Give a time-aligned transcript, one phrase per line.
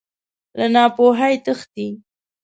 [0.57, 1.87] له ناپوهۍ تښتې.